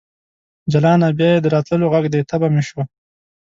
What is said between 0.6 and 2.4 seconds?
جلانه! بیا یې د راتللو غږ دی